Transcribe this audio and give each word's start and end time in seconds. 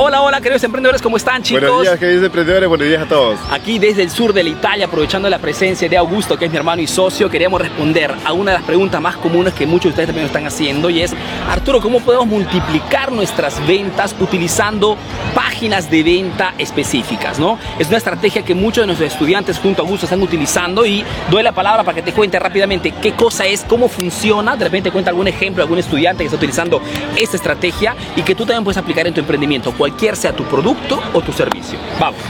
Hola, 0.00 0.22
hola, 0.22 0.40
queridos 0.40 0.62
emprendedores, 0.62 1.02
¿cómo 1.02 1.16
están, 1.16 1.42
chicos? 1.42 1.60
Buenos 1.60 1.82
días, 1.82 1.98
queridos 1.98 2.24
emprendedores, 2.24 2.68
buenos 2.68 2.86
días 2.86 3.02
a 3.02 3.06
todos. 3.06 3.36
Aquí 3.50 3.80
desde 3.80 4.04
el 4.04 4.10
sur 4.10 4.32
de 4.32 4.44
la 4.44 4.50
Italia, 4.50 4.86
aprovechando 4.86 5.28
la 5.28 5.40
presencia 5.40 5.88
de 5.88 5.96
Augusto, 5.96 6.38
que 6.38 6.44
es 6.44 6.52
mi 6.52 6.56
hermano 6.56 6.80
y 6.80 6.86
socio, 6.86 7.28
queríamos 7.28 7.60
responder 7.60 8.14
a 8.24 8.32
una 8.32 8.52
de 8.52 8.58
las 8.58 8.64
preguntas 8.64 9.00
más 9.00 9.16
comunes 9.16 9.54
que 9.54 9.66
muchos 9.66 9.86
de 9.86 9.88
ustedes 9.88 10.06
también 10.06 10.26
están 10.26 10.46
haciendo 10.46 10.88
y 10.88 11.02
es, 11.02 11.12
Arturo, 11.50 11.80
¿cómo 11.80 11.98
podemos 11.98 12.28
multiplicar 12.28 13.10
nuestras 13.10 13.66
ventas 13.66 14.14
utilizando 14.20 14.96
páginas 15.34 15.90
de 15.90 16.04
venta 16.04 16.54
específicas, 16.58 17.40
¿no? 17.40 17.58
Es 17.80 17.88
una 17.88 17.96
estrategia 17.96 18.44
que 18.44 18.54
muchos 18.54 18.82
de 18.82 18.86
nuestros 18.86 19.12
estudiantes 19.12 19.58
junto 19.58 19.82
a 19.82 19.84
Augusto 19.84 20.06
están 20.06 20.22
utilizando 20.22 20.86
y 20.86 21.04
doy 21.28 21.42
la 21.42 21.50
palabra 21.50 21.82
para 21.82 21.96
que 21.96 22.02
te 22.02 22.12
cuente 22.12 22.38
rápidamente 22.38 22.92
qué 23.02 23.14
cosa 23.14 23.46
es, 23.46 23.64
cómo 23.68 23.88
funciona, 23.88 24.56
de 24.56 24.64
repente 24.64 24.92
cuenta 24.92 25.10
algún 25.10 25.26
ejemplo, 25.26 25.60
algún 25.60 25.78
estudiante 25.78 26.22
que 26.22 26.26
está 26.26 26.36
utilizando 26.36 26.80
esta 27.16 27.36
estrategia 27.36 27.96
y 28.14 28.22
que 28.22 28.36
tú 28.36 28.46
también 28.46 28.62
puedes 28.62 28.78
aplicar 28.78 29.04
en 29.08 29.12
tu 29.12 29.18
emprendimiento 29.18 29.72
cualquier 29.88 30.16
sea 30.16 30.34
tu 30.34 30.44
producto 30.44 31.00
o 31.14 31.22
tu 31.22 31.32
servicio. 31.32 31.78
Vamos. 31.98 32.20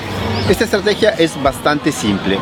Esta 0.49 0.65
estrategia 0.65 1.11
es 1.11 1.41
bastante 1.43 1.91
simple 1.91 2.39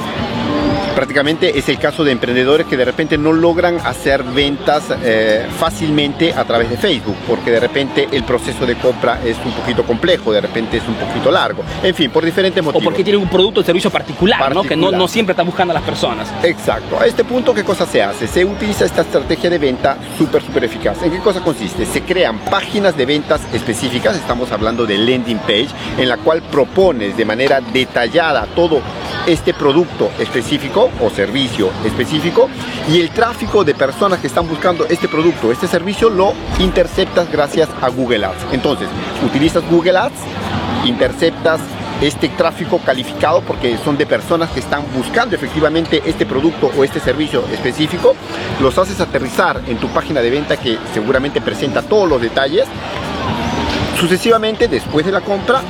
prácticamente 0.96 1.59
es 1.59 1.68
el 1.68 1.78
caso 1.78 2.05
de 2.05 2.10
emprendedores 2.10 2.66
que 2.66 2.77
de 2.77 2.86
repente 2.86 3.18
no 3.18 3.30
logran 3.30 3.78
hacer 3.84 4.24
ventas 4.24 4.84
eh, 5.04 5.46
fácilmente 5.59 6.32
a 6.32 6.42
través 6.45 6.70
de 6.70 6.78
Facebook, 6.78 7.14
porque 7.28 7.50
de 7.50 7.60
repente 7.60 8.09
el 8.10 8.24
proceso 8.24 8.64
de 8.64 8.77
compra 8.77 9.20
es 9.23 9.37
un 9.45 9.52
poquito 9.52 9.84
complejo, 9.84 10.32
de 10.32 10.40
repente 10.40 10.78
es 10.78 10.88
un 10.88 10.95
poquito 10.95 11.30
largo, 11.30 11.62
en 11.82 11.95
fin, 11.95 12.10
por 12.10 12.24
diferentes 12.24 12.64
motivos. 12.64 12.82
O 12.82 12.84
porque 12.84 13.04
tienen 13.04 13.20
un 13.20 13.28
producto 13.28 13.60
o 13.60 13.62
servicio 13.62 13.90
particular, 13.90 14.54
¿no? 14.54 14.62
que 14.62 14.74
no, 14.74 14.90
no 14.90 15.06
siempre 15.06 15.32
están 15.32 15.45
buscando 15.45 15.73
a 15.73 15.74
las 15.74 15.82
personas. 15.82 16.32
Exacto. 16.42 16.98
A 16.98 17.06
este 17.06 17.24
punto, 17.24 17.52
¿qué 17.52 17.62
cosa 17.62 17.84
se 17.84 18.02
hace? 18.02 18.26
Se 18.26 18.42
utiliza 18.42 18.87
esta 18.87 19.02
estrategia 19.02 19.51
de 19.51 19.59
venta 19.59 19.98
súper, 20.16 20.42
súper 20.42 20.65
eficaz. 20.65 21.02
¿En 21.02 21.10
qué 21.10 21.18
cosa 21.18 21.42
consiste? 21.42 21.84
Se 21.84 22.02
crean 22.02 22.38
páginas 22.51 22.96
de 22.96 23.04
ventas 23.04 23.42
específicas, 23.52 24.16
estamos 24.16 24.51
hablando 24.51 24.87
de 24.87 24.96
landing 24.96 25.40
page, 25.40 25.68
en 25.98 26.09
la 26.09 26.16
cual 26.16 26.40
propones 26.40 27.18
de 27.18 27.24
manera 27.26 27.60
detallada 27.60 28.46
todo 28.54 28.80
este 29.27 29.52
producto 29.55 30.10
específico 30.19 30.91
o 31.01 31.10
servicio 31.10 31.71
específico 31.85 32.49
y 32.88 33.01
el 33.01 33.10
tráfico 33.10 33.65
de 33.65 33.74
personas 33.74 34.21
que 34.21 34.29
están 34.29 34.49
buscando 34.49 34.87
este 34.87 35.09
producto, 35.09 35.51
este 35.51 35.66
servicio 35.66 36.10
lo 36.10 36.33
interceptas 36.59 37.30
gracias 37.30 37.68
a 37.80 37.88
Google 37.88 38.24
Ads. 38.24 38.52
Entonces, 38.52 38.88
utilizas 39.24 39.68
Google 39.68 39.99
Ads, 39.99 40.18
interceptas 40.85 41.60
este 42.01 42.29
tráfico 42.29 42.79
calificado 42.85 43.41
porque 43.41 43.79
son 43.79 43.96
de 43.96 44.07
personas 44.07 44.51
que 44.51 44.60
están 44.60 44.85
buscando 44.95 45.35
efectivamente 45.35 46.02
este 46.05 46.27
producto 46.27 46.71
o 46.77 46.85
este 46.85 47.01
servicio 47.01 47.45
específico, 47.52 48.15
los 48.61 48.77
haces 48.79 49.01
aterrizar 49.01 49.61
en 49.66 49.79
tu 49.79 49.88
página 49.88 50.21
de 50.21 50.30
venta 50.30 50.57
que 50.57 50.79
seguramente 50.93 51.40
presenta 51.40 51.83
todos 51.83 52.09
los 52.09 52.21
detalles. 52.21 52.66
Sucesivamente, 53.99 54.68
después 54.68 55.07
de 55.07 55.13
la 55.13 55.23
compra, 55.23 55.63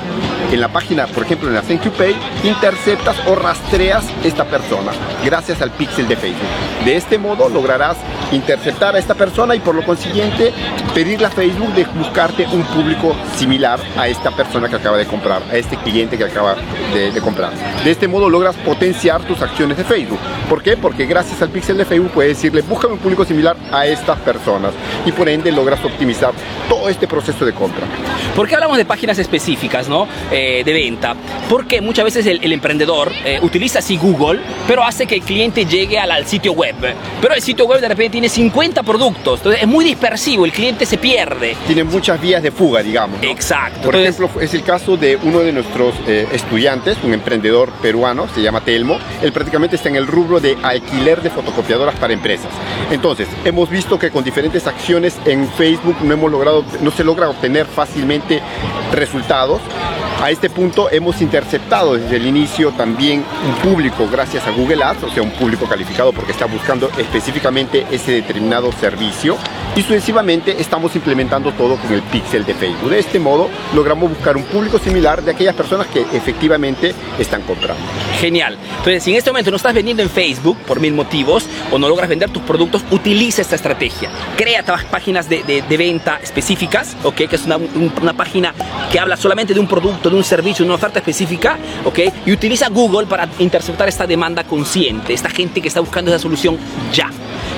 en 0.53 0.61
la 0.61 0.69
página, 0.69 1.07
por 1.07 1.25
ejemplo 1.25 1.49
en 1.49 1.55
la 1.55 1.63
Thank 1.63 1.83
You 1.83 1.93
Pay, 1.93 2.15
interceptas 2.45 3.17
o 3.27 3.35
rastreas 3.35 4.05
esta 4.25 4.45
persona 4.45 4.93
gracias 5.25 5.61
al 5.61 5.71
pixel 5.71 6.09
de 6.09 6.17
Facebook. 6.17 6.49
De 6.85 6.97
este 6.97 7.19
modo 7.19 7.49
lograrás 7.49 7.97
interceptar 8.33 8.95
a 8.95 8.99
esta 8.99 9.15
persona 9.15 9.55
y 9.55 9.61
por 9.61 9.75
lo 9.75 9.85
consiguiente 9.85 10.53
pedirle 10.95 11.27
a 11.27 11.31
Facebook 11.31 11.73
de 11.75 11.85
buscarte 11.85 12.47
un 12.47 12.63
público 12.63 13.15
similar 13.37 13.79
a 13.97 14.09
esta 14.09 14.31
persona 14.31 14.69
que 14.69 14.77
acaba 14.77 14.97
de 14.97 15.07
comprar, 15.07 15.43
a 15.51 15.57
este 15.57 15.77
cliente 15.77 16.17
que 16.17 16.25
acaba 16.25 16.57
de, 16.95 17.11
de 17.11 17.21
comprar. 17.21 17.53
De 17.85 17.91
este 17.91 18.09
modo 18.09 18.31
logras 18.31 18.57
potenciar 18.57 19.23
tus 19.25 19.43
acciones 19.43 19.77
de 19.77 19.85
Facebook. 19.85 20.19
¿Por 20.49 20.63
qué? 20.63 20.77
Porque 20.77 21.07
gracias 21.07 21.43
al 21.43 21.51
pixel 21.51 21.77
de 21.77 21.85
Facebook 21.85 22.13
puedes 22.13 22.37
decirle 22.37 22.63
búscame 22.63 22.95
un 22.95 23.01
público 23.01 23.25
similar 23.25 23.57
a 23.73 23.87
estas 23.87 24.19
personas 24.21 24.73
y 25.05 25.13
por 25.13 25.29
ende 25.29 25.51
logras 25.53 25.85
optimizar 25.85 26.33
todo 26.69 26.89
este 26.89 27.07
proceso 27.07 27.45
de 27.45 27.53
compra. 27.53 27.87
¿Por 28.35 28.49
qué 28.49 28.55
hablamos 28.55 28.77
de 28.77 28.85
páginas 28.85 29.19
específicas, 29.19 29.89
no? 29.89 30.07
Eh, 30.39 30.63
de 30.63 30.73
venta? 30.75 31.17
Porque 31.49 31.81
muchas 31.81 32.05
veces 32.05 32.27
el, 32.27 32.53
emprendedor 32.53 33.11
eh, 33.25 33.39
utiliza 33.41 33.79
así 33.79 33.97
Google, 33.97 34.41
pero 34.69 34.85
hace 34.85 35.07
que 35.07 35.15
el 35.15 35.23
cliente 35.23 35.65
llegue 35.65 35.99
al, 35.99 36.27
sitio 36.27 36.53
web. 36.53 36.75
Pero 37.23 37.35
el 37.35 37.41
sitio 37.41 37.65
web 37.65 37.81
de 37.81 37.89
repente 37.89 38.11
tiene 38.11 38.29
50 38.29 38.83
productos, 38.83 39.41
entonces 39.41 39.63
es 39.63 39.67
muy 39.69 39.83
dispersivo, 39.83 40.45
el 40.45 40.53
cliente 40.53 40.85
se 40.85 40.99
pierde. 40.99 41.57
Tiene 41.67 41.85
muchas 41.85 42.21
vías 42.21 42.43
de 42.43 42.51
fuga, 42.51 42.83
digamos. 42.83 43.19
Exacto. 43.23 43.81
Por 43.81 43.97
ejemplo, 43.97 44.29
es 44.39 44.53
el 44.53 44.63
caso 44.63 44.99
de 44.99 45.17
uno 45.17 45.39
de 45.39 45.53
nuestros 45.53 45.95
eh, 46.07 46.29
estudiantes, 46.31 46.99
un 47.03 47.15
emprendedor 47.15 47.71
peruano, 47.81 48.29
se 48.35 48.43
llama 48.43 48.61
Telmo. 48.61 48.99
Él 49.23 49.33
prácticamente 49.33 49.77
está 49.77 49.89
en 49.89 49.97
el 49.97 50.07
rubro 50.07 50.39
de 50.39 50.59
alquiler 50.63 51.23
de 51.23 51.31
fotocopiadoras 51.31 51.99
para 51.99 52.13
empresas. 52.13 52.51
Entonces, 52.91 53.27
hemos 53.47 53.71
visto 53.71 53.99
que 53.99 54.11
con 54.11 54.23
diferentes 54.23 54.67
acciones 54.67 55.17
en 55.25 55.49
Facebook 55.53 55.97
no 56.03 56.13
hemos 56.13 56.31
logrado, 56.31 56.63
no 56.83 56.91
se 56.91 57.05
logra 57.05 57.31
obtener 57.31 57.65
fácilmente 57.65 58.43
resultados. 58.93 59.63
A 60.21 60.31
este 60.31 60.49
punto 60.49 60.91
hemos 60.91 61.21
interceptado 61.21 61.95
desde 61.95 62.17
el 62.17 62.27
inicio 62.27 62.73
también 62.73 63.23
un 63.47 63.55
público 63.57 64.09
gracias 64.11 64.47
a 64.47 64.51
Google 64.51 64.83
Ads, 64.83 65.05
o 65.05 65.11
sea, 65.11 65.23
un 65.23 65.31
público 65.31 65.67
calificado 65.67 66.13
porque 66.13 66.33
está 66.33 66.47
buscando 66.47 66.91
específicamente 66.97 67.87
ese 67.91 68.13
determinado 68.13 68.73
servicio 68.73 69.37
y 69.77 69.83
sucesivamente 69.83 70.57
estamos 70.59 70.97
implementando 70.97 71.53
todo 71.53 71.77
con 71.77 71.93
el 71.93 72.03
pixel 72.03 72.45
de 72.45 72.55
Facebook. 72.55 72.91
De 72.91 72.99
este 72.99 73.21
modo 73.21 73.49
logramos 73.75 74.09
buscar 74.09 74.37
un 74.37 74.45
público 74.45 74.79
similar 74.79 75.23
de 75.23 75.33
aquellas 75.33 75.55
personas 75.55 75.87
que 75.89 76.01
efectivamente 76.01 76.95
están 77.19 77.43
comprando. 77.43 77.83
Genial. 78.19 78.57
Entonces, 78.79 79.05
si 79.05 79.11
en 79.13 79.19
este 79.19 79.31
momento 79.31 79.51
no 79.51 79.59
estás 79.59 79.75
vendiendo 79.75 80.03
en 80.03 80.09
Facebook 80.09 80.57
por 80.67 80.81
mil 80.81 80.95
motivos 80.95 81.47
o 81.71 81.79
no 81.79 81.89
logras 81.89 82.09
vender 82.09 82.31
tus 82.31 82.43
productos, 82.43 82.83
utiliza 82.91 83.43
esta 83.43 83.55
estrategia. 83.55 84.11
Crea 84.37 84.65
páginas 84.91 85.29
de, 85.29 85.63
venta 85.69 86.19
específicas, 86.23 86.97
¿ok? 87.05 87.15
Que 87.29 87.37
es 87.37 87.45
una, 87.45 87.57
una 87.57 88.15
página 88.15 88.55
que 88.91 88.99
habla 88.99 89.17
solamente 89.17 89.53
de 89.53 89.61
un 89.61 89.69
producto, 89.69 90.09
de 90.09 90.17
un 90.17 90.25
servicio, 90.25 90.65
de 90.65 90.71
una 90.71 90.77
oferta 90.77 91.01
específica, 91.01 91.59
¿ok? 91.85 91.99
Y 92.25 92.33
utiliza 92.33 92.69
Google 92.69 93.07
para 93.07 93.29
interceptar 93.39 93.89
esta 93.89 94.07
demanda 94.07 94.45
consciente, 94.45 95.13
esta 95.13 95.29
gente 95.29 95.61
que 95.61 95.69
está 95.69 95.81
buscando 95.81 96.11
esa 96.11 96.19
solución 96.19 96.57
ya. 96.93 97.11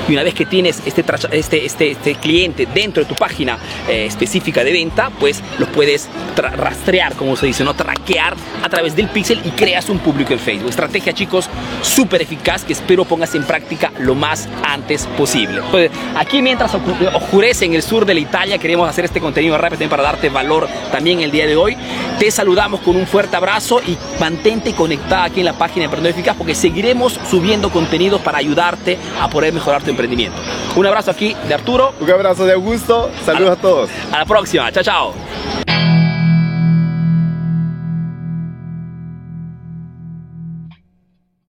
Y 0.08 0.12
una 0.12 0.22
vez 0.22 0.34
que 0.34 0.46
tienes 0.46 0.82
este, 0.86 1.04
este, 1.32 1.66
este, 1.66 1.90
este 1.90 2.14
cliente 2.14 2.66
dentro 2.72 3.02
de 3.02 3.08
tu 3.08 3.14
página 3.14 3.58
eh, 3.88 4.06
específica 4.06 4.64
de 4.64 4.72
venta, 4.72 5.10
pues 5.18 5.42
los 5.58 5.68
puedes 5.68 6.08
rastrear, 6.36 7.14
como 7.14 7.36
se 7.36 7.46
dice, 7.46 7.64
no 7.64 7.74
traquear 7.74 8.34
a 8.62 8.68
través 8.68 8.96
del 8.96 9.08
pixel 9.08 9.40
y 9.44 9.50
creas 9.50 9.88
un 9.88 9.98
público 9.98 10.32
en 10.32 10.38
Facebook. 10.38 10.70
Estrategia, 10.70 11.12
chicos, 11.12 11.48
súper 11.82 12.22
eficaz 12.22 12.64
que 12.64 12.72
espero 12.72 13.04
pongas 13.04 13.34
en 13.34 13.44
práctica 13.44 13.92
lo 13.98 14.14
más 14.14 14.48
antes 14.64 15.06
posible. 15.18 15.60
Pues, 15.70 15.90
aquí 16.16 16.42
mientras 16.42 16.74
oscurece 16.74 17.66
en 17.66 17.74
el 17.74 17.82
sur 17.82 18.06
de 18.06 18.14
la 18.14 18.20
Italia, 18.20 18.58
queremos 18.58 18.88
hacer 18.88 19.04
este 19.04 19.20
contenido 19.20 19.58
rápido 19.58 19.88
para 19.88 20.02
darte 20.02 20.28
valor 20.28 20.68
también 20.90 21.20
el 21.20 21.30
día 21.30 21.46
de 21.46 21.56
hoy. 21.56 21.76
Te 22.18 22.32
saludamos 22.32 22.80
con 22.80 22.96
un 22.96 23.06
fuerte 23.06 23.36
abrazo 23.36 23.80
y 23.86 23.96
mantente 24.18 24.74
conectada 24.74 25.24
aquí 25.24 25.38
en 25.38 25.46
la 25.46 25.52
página 25.52 25.82
de 25.82 25.84
Emprendedor 25.84 26.16
Eficaz 26.16 26.36
porque 26.36 26.54
seguiremos 26.54 27.18
subiendo 27.30 27.70
contenidos 27.70 28.20
para 28.20 28.38
ayudarte 28.38 28.98
a 29.20 29.30
poder 29.30 29.52
mejorar 29.52 29.84
tu 29.84 29.90
emprendimiento. 29.90 30.36
Un 30.74 30.86
abrazo 30.86 31.12
aquí 31.12 31.36
de 31.46 31.54
Arturo. 31.54 31.94
Un 32.00 32.10
abrazo 32.10 32.44
de 32.44 32.54
Augusto. 32.54 33.08
Saludos 33.24 33.50
a, 33.50 33.52
a 33.52 33.56
todos. 33.56 33.90
A 34.10 34.18
la 34.18 34.24
próxima. 34.24 34.72
Chao, 34.72 34.82
chao. 34.82 35.14